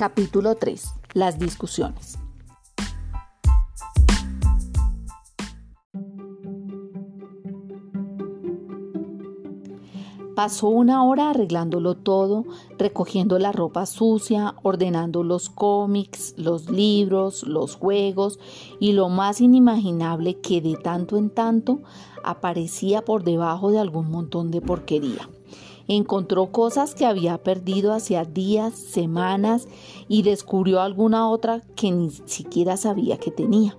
[0.00, 0.94] Capítulo 3.
[1.12, 2.18] Las discusiones.
[10.34, 12.46] Pasó una hora arreglándolo todo,
[12.78, 18.38] recogiendo la ropa sucia, ordenando los cómics, los libros, los juegos
[18.78, 21.80] y lo más inimaginable que de tanto en tanto
[22.24, 25.28] aparecía por debajo de algún montón de porquería.
[25.92, 29.66] Encontró cosas que había perdido hacía días, semanas
[30.06, 33.76] y descubrió alguna otra que ni siquiera sabía que tenía.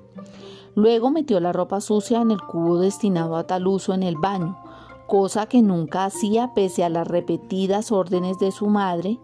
[0.75, 4.57] Luego metió la ropa sucia en el cubo destinado a tal uso en el baño
[5.11, 9.19] cosa que nunca hacía pese a las repetidas órdenes de su madre.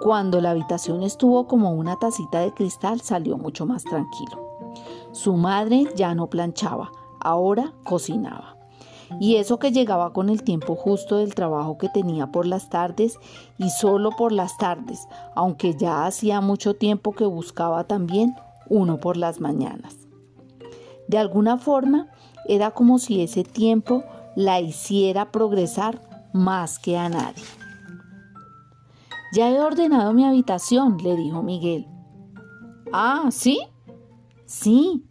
[0.00, 4.40] Cuando la habitación estuvo como una tacita de cristal, salió mucho más tranquilo.
[5.12, 8.61] Su madre ya no planchaba, ahora cocinaba.
[9.20, 13.18] Y eso que llegaba con el tiempo justo del trabajo que tenía por las tardes
[13.58, 18.34] y solo por las tardes, aunque ya hacía mucho tiempo que buscaba también
[18.68, 19.96] uno por las mañanas.
[21.08, 22.08] De alguna forma,
[22.46, 24.04] era como si ese tiempo
[24.34, 26.00] la hiciera progresar
[26.32, 27.44] más que a nadie.
[29.34, 31.86] Ya he ordenado mi habitación, le dijo Miguel.
[32.92, 33.60] Ah, ¿sí?
[34.44, 35.04] Sí.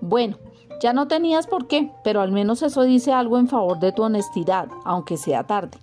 [0.00, 0.36] Bueno,
[0.80, 4.02] ya no tenías por qué, pero al menos eso dice algo en favor de tu
[4.02, 5.78] honestidad, aunque sea tarde.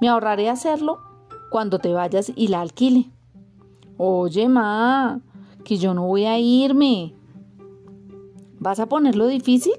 [0.00, 0.98] Me ahorraré hacerlo
[1.50, 3.10] cuando te vayas y la alquile.
[3.96, 5.20] Oye, ma,
[5.64, 7.14] que yo no voy a irme.
[8.58, 9.74] ¿Vas a ponerlo difícil?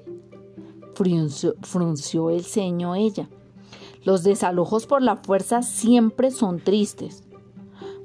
[1.62, 3.28] frunció, el ceño ella.
[4.02, 7.22] Los desalojos por la fuerza siempre son tristes.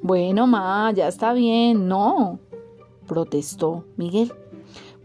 [0.04, 2.40] Bueno, ma, ya está bien, no,
[3.08, 4.34] protestó Miguel.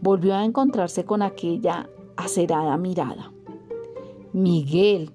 [0.01, 3.31] Volvió a encontrarse con aquella acerada mirada.
[4.33, 5.11] Miguel,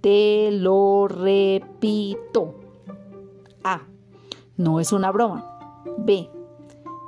[0.00, 2.54] te lo repito.
[3.64, 3.82] Ah,
[4.56, 5.82] no es una broma.
[5.98, 6.30] Ve,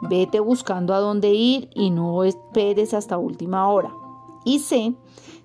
[0.02, 3.92] vete buscando a dónde ir y no esperes hasta última hora.
[4.44, 4.94] Y sé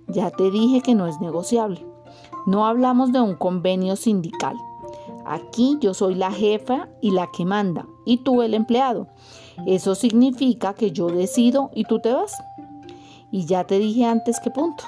[0.08, 1.86] ya te dije que no es negociable.
[2.46, 4.56] No hablamos de un convenio sindical.
[5.26, 9.08] Aquí yo soy la jefa y la que manda, y tú el empleado.
[9.66, 12.34] Eso significa que yo decido y tú te vas.
[13.32, 14.84] Y ya te dije antes qué punto.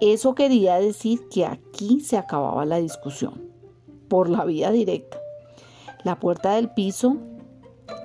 [0.00, 3.42] Eso quería decir que aquí se acababa la discusión,
[4.08, 5.18] por la vía directa.
[6.04, 7.18] La puerta del piso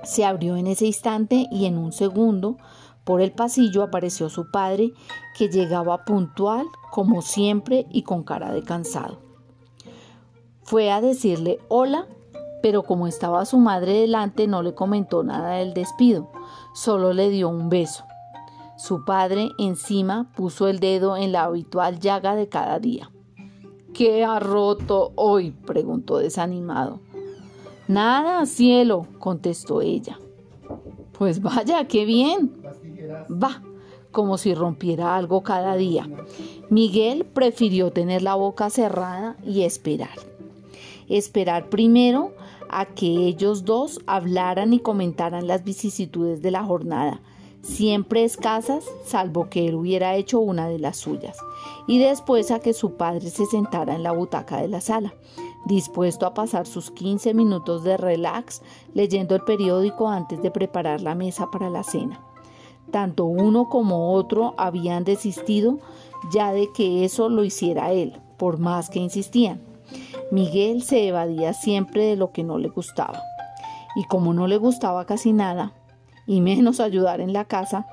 [0.04, 2.58] se abrió en ese instante y en un segundo
[3.06, 4.92] por el pasillo apareció su padre,
[5.38, 9.20] que llegaba puntual, como siempre, y con cara de cansado.
[10.64, 12.08] Fue a decirle hola,
[12.62, 16.30] pero como estaba su madre delante no le comentó nada del despido,
[16.74, 18.04] solo le dio un beso.
[18.76, 23.10] Su padre encima puso el dedo en la habitual llaga de cada día.
[23.94, 25.52] ¿Qué ha roto hoy?
[25.52, 27.00] preguntó desanimado.
[27.88, 30.18] Nada, cielo, contestó ella.
[31.16, 32.52] Pues vaya, qué bien.
[33.30, 33.62] Va,
[34.10, 36.08] como si rompiera algo cada día.
[36.68, 40.18] Miguel prefirió tener la boca cerrada y esperar.
[41.08, 42.32] Esperar primero
[42.76, 47.22] a que ellos dos hablaran y comentaran las vicisitudes de la jornada,
[47.62, 51.38] siempre escasas, salvo que él hubiera hecho una de las suyas,
[51.86, 55.14] y después a que su padre se sentara en la butaca de la sala,
[55.64, 58.60] dispuesto a pasar sus 15 minutos de relax
[58.92, 62.20] leyendo el periódico antes de preparar la mesa para la cena.
[62.90, 65.78] Tanto uno como otro habían desistido
[66.30, 69.75] ya de que eso lo hiciera él, por más que insistían.
[70.30, 73.22] Miguel se evadía siempre de lo que no le gustaba.
[73.94, 75.72] Y como no le gustaba casi nada,
[76.26, 77.86] y menos ayudar en la casa,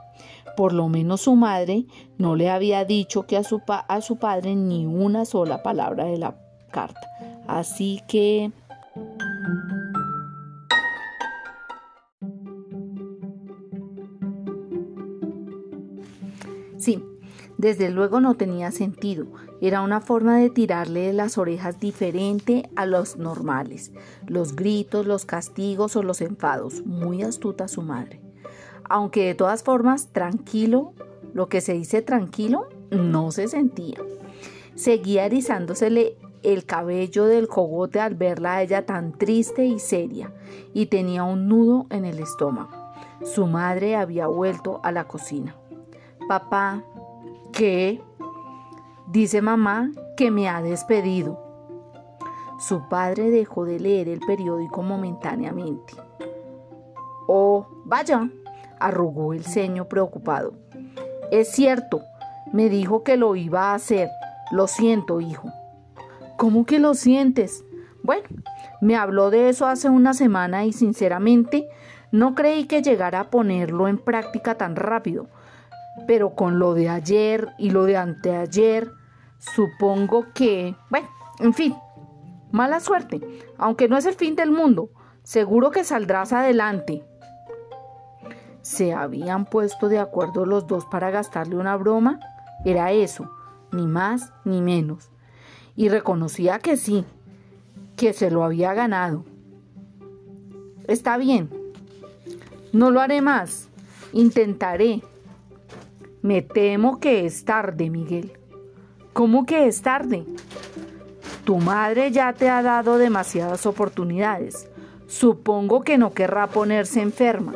[0.56, 1.86] por lo menos su madre
[2.18, 6.18] no le había dicho que a su, a su padre ni una sola palabra de
[6.18, 6.36] la
[6.72, 7.08] carta.
[7.48, 8.52] Así que...
[16.78, 17.02] Sí,
[17.58, 19.28] desde luego no tenía sentido.
[19.64, 23.94] Era una forma de tirarle de las orejas diferente a los normales.
[24.28, 26.86] Los gritos, los castigos o los enfados.
[26.86, 28.20] Muy astuta su madre.
[28.90, 30.92] Aunque de todas formas, tranquilo,
[31.34, 34.00] lo que se dice tranquilo, no se sentía.
[34.76, 40.34] Seguía erizándosele el cabello del cogote al verla a ella tan triste y seria,
[40.74, 42.92] y tenía un nudo en el estómago.
[43.24, 45.56] Su madre había vuelto a la cocina.
[46.28, 46.84] Papá,
[47.54, 48.02] ¿qué?
[49.08, 51.40] Dice mamá que me ha despedido.
[52.60, 55.94] Su padre dejó de leer el periódico momentáneamente.
[57.28, 58.30] Oh, vaya,
[58.80, 60.54] arrugó el ceño preocupado.
[61.32, 62.02] Es cierto,
[62.52, 64.10] me dijo que lo iba a hacer.
[64.52, 65.52] Lo siento, hijo.
[66.38, 67.66] ¿Cómo que lo sientes?
[68.04, 68.28] Bueno,
[68.82, 71.70] Me habló de eso hace una semana y sinceramente
[72.12, 75.28] no creí que llegara a ponerlo en práctica tan rápido.
[76.08, 78.92] Pero con lo de ayer y lo de anteayer,
[79.40, 80.76] supongo que...
[80.90, 81.08] Bueno,
[81.40, 81.76] en fin,
[82.52, 83.22] mala suerte,
[83.58, 84.90] aunque no es el fin del mundo.
[85.24, 87.06] Seguro que saldrás adelante.
[88.62, 92.20] ¿Se habían puesto de acuerdo los dos para gastarle una broma?
[92.66, 93.30] Era eso,
[93.72, 95.12] ni más ni menos.
[95.76, 97.06] Y reconocía que sí,
[97.98, 99.26] que se lo había ganado.
[100.88, 101.50] Está bien,
[102.72, 103.70] no lo haré más,
[104.12, 105.02] intentaré.
[106.24, 108.32] Me temo que es tarde, Miguel.
[109.12, 110.24] ¿Cómo que es tarde?
[111.44, 114.70] Tu madre ya te ha dado demasiadas oportunidades.
[115.06, 117.56] Supongo que no querrá ponerse enferma.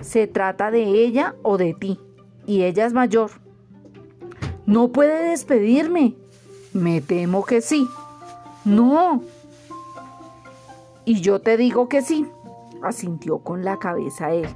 [0.00, 2.00] Se trata de ella o de ti.
[2.44, 3.30] Y ella es mayor.
[4.66, 6.16] No puede despedirme.
[6.72, 7.86] Me temo que sí.
[8.64, 9.22] No.
[11.04, 12.26] Y yo te digo que sí,
[12.82, 14.48] asintió con la cabeza él.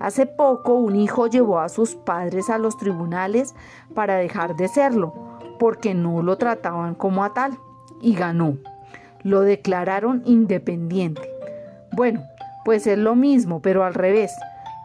[0.00, 3.54] Hace poco un hijo llevó a sus padres a los tribunales
[3.94, 5.12] para dejar de serlo,
[5.58, 7.58] porque no lo trataban como a tal,
[8.00, 8.58] y ganó.
[9.22, 11.28] Lo declararon independiente.
[11.92, 12.22] Bueno,
[12.64, 14.32] pues es lo mismo, pero al revés.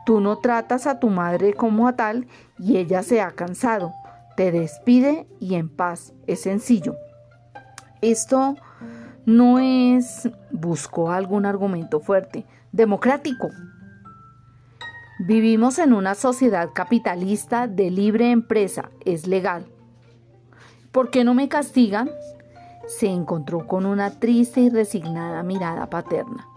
[0.06, 2.28] Tú no tratas a tu madre como a tal
[2.60, 3.94] y ella se ha cansado.
[4.36, 6.14] Te despide y en paz.
[6.28, 6.96] Es sencillo.
[8.02, 8.56] Esto
[9.26, 10.30] no es...
[10.52, 12.46] buscó algún argumento fuerte.
[12.72, 13.50] Democrático.
[15.26, 18.90] Vivimos en una sociedad capitalista de libre empresa.
[19.06, 19.66] Es legal.
[20.92, 22.10] ¿Por qué no me castigan?
[22.88, 26.48] Se encontró con una triste y resignada mirada paterna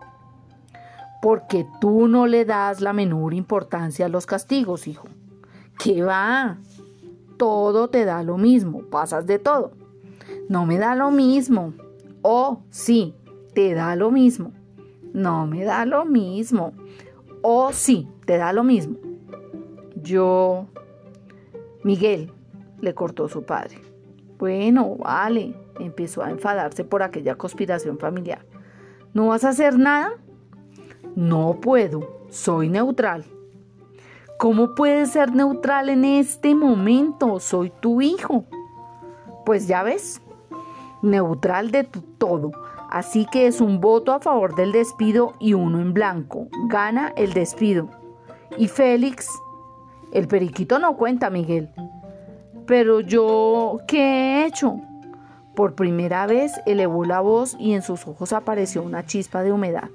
[1.26, 5.08] porque tú no le das la menor importancia a los castigos, hijo.
[5.76, 6.58] ¿Qué va?
[7.36, 9.72] Todo te da lo mismo, pasas de todo.
[10.48, 11.72] No me da lo mismo.
[12.22, 13.12] Oh, sí,
[13.54, 14.52] te da lo mismo.
[15.12, 16.72] No me da lo mismo.
[17.48, 18.96] Oh, sí, te da lo mismo.
[20.02, 20.66] Yo...
[21.84, 22.32] Miguel,
[22.80, 23.80] le cortó su padre.
[24.36, 28.44] Bueno, vale, empezó a enfadarse por aquella conspiración familiar.
[29.14, 30.14] ¿No vas a hacer nada?
[31.14, 33.24] No puedo, soy neutral.
[34.40, 37.38] ¿Cómo puedes ser neutral en este momento?
[37.38, 38.44] Soy tu hijo.
[39.44, 40.20] Pues ya ves,
[41.00, 42.50] neutral de tu todo.
[42.96, 46.48] Así que es un voto a favor del despido y uno en blanco.
[46.66, 47.90] Gana el despido.
[48.56, 49.28] Y Félix,
[50.14, 51.68] el periquito no cuenta, Miguel.
[52.66, 54.80] Pero yo, ¿qué he hecho?
[55.54, 59.90] Por primera vez elevó la voz y en sus ojos apareció una chispa de humedad.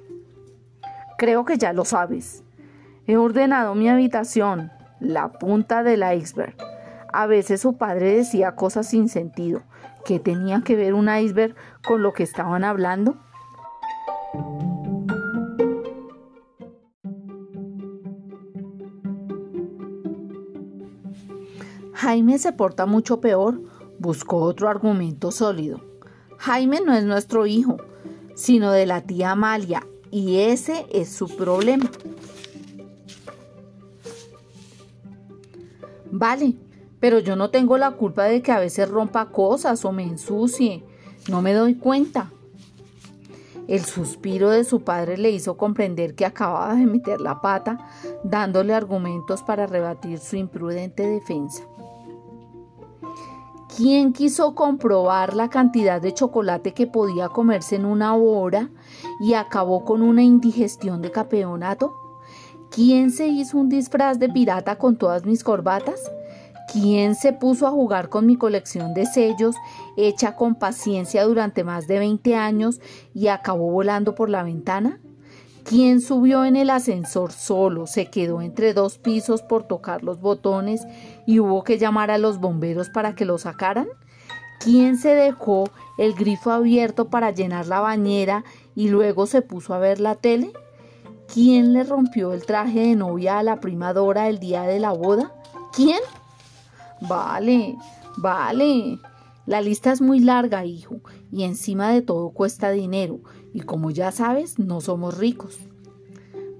[1.18, 2.44] Creo que ya lo sabes.
[3.08, 4.70] He ordenado mi habitación,
[5.00, 6.54] la punta del iceberg.
[7.12, 9.62] A veces su padre decía cosas sin sentido.
[10.04, 11.54] ¿Qué tenía que ver un iceberg
[11.86, 13.16] con lo que estaban hablando?
[21.92, 23.60] Jaime se porta mucho peor.
[23.98, 25.80] Buscó otro argumento sólido.
[26.38, 27.76] Jaime no es nuestro hijo,
[28.34, 31.88] sino de la tía Amalia, y ese es su problema.
[36.10, 36.56] Vale,
[37.02, 40.84] pero yo no tengo la culpa de que a veces rompa cosas o me ensucie.
[41.28, 42.30] No me doy cuenta.
[43.66, 47.76] El suspiro de su padre le hizo comprender que acababa de meter la pata,
[48.22, 51.64] dándole argumentos para rebatir su imprudente defensa.
[53.76, 58.70] ¿Quién quiso comprobar la cantidad de chocolate que podía comerse en una hora
[59.20, 61.92] y acabó con una indigestión de campeonato?
[62.70, 66.00] ¿Quién se hizo un disfraz de pirata con todas mis corbatas?
[66.72, 69.56] ¿Quién se puso a jugar con mi colección de sellos
[69.98, 72.80] hecha con paciencia durante más de 20 años
[73.12, 74.98] y acabó volando por la ventana?
[75.64, 80.86] ¿Quién subió en el ascensor solo, se quedó entre dos pisos por tocar los botones
[81.26, 83.88] y hubo que llamar a los bomberos para que lo sacaran?
[84.58, 85.64] ¿Quién se dejó
[85.98, 90.52] el grifo abierto para llenar la bañera y luego se puso a ver la tele?
[91.32, 95.34] ¿Quién le rompió el traje de novia a la primadora el día de la boda?
[95.74, 96.00] ¿Quién?
[97.08, 97.76] Vale,
[98.16, 98.98] vale.
[99.44, 101.00] La lista es muy larga, hijo,
[101.32, 103.20] y encima de todo cuesta dinero,
[103.52, 105.58] y como ya sabes, no somos ricos.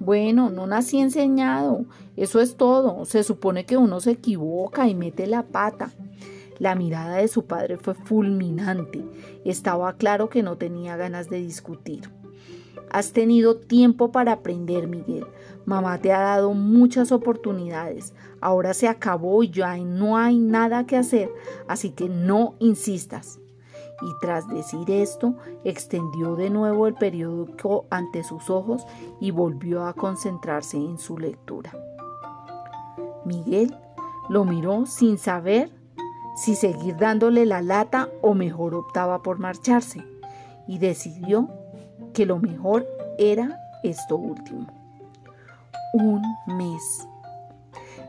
[0.00, 1.84] Bueno, no nací enseñado,
[2.16, 3.04] eso es todo.
[3.04, 5.92] Se supone que uno se equivoca y mete la pata.
[6.58, 9.04] La mirada de su padre fue fulminante.
[9.44, 12.10] Estaba claro que no tenía ganas de discutir.
[12.92, 15.26] Has tenido tiempo para aprender, Miguel.
[15.64, 18.12] Mamá te ha dado muchas oportunidades.
[18.42, 21.32] Ahora se acabó y ya no hay nada que hacer,
[21.66, 23.38] así que no insistas.
[24.04, 28.84] y tras decir esto, extendió de nuevo el periódico ante sus ojos
[29.20, 31.72] y volvió a concentrarse en su lectura.
[33.24, 33.76] Miguel
[34.28, 35.70] lo miró sin saber
[36.34, 40.04] si seguir dándole la lata o mejor optaba por marcharse
[40.66, 41.48] y decidió
[42.12, 42.86] que lo mejor
[43.18, 44.66] era esto último.
[45.94, 47.06] Un mes.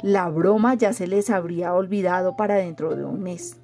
[0.02, 3.58] La broma ya se les habría olvidado para dentro de un mes.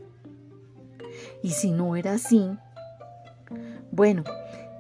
[1.44, 2.50] Y si no era así,
[3.92, 4.24] bueno,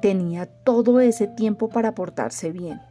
[0.01, 2.81] tenía todo ese tiempo para portarse bien.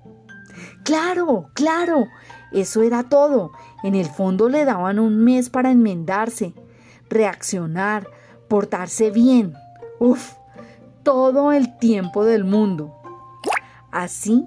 [0.85, 2.07] Claro, claro,
[2.53, 3.53] eso era todo.
[3.83, 6.55] En el fondo le daban un mes para enmendarse,
[7.09, 8.09] reaccionar,
[8.49, 9.55] portarse bien.
[9.99, 10.35] Uf,
[11.09, 12.95] todo el tiempo del mundo.
[13.91, 14.47] Así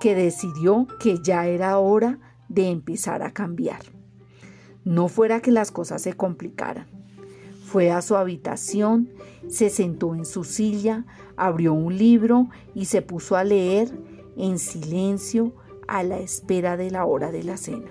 [0.00, 2.18] que decidió que ya era hora
[2.48, 3.80] de empezar a cambiar.
[4.84, 6.86] No fuera que las cosas se complicaran.
[7.66, 9.10] Fue a su habitación,
[9.50, 11.04] se sentó en su silla,
[11.36, 13.90] abrió un libro y se puso a leer
[14.38, 15.52] en silencio
[15.88, 17.90] a la espera de la hora de la cena.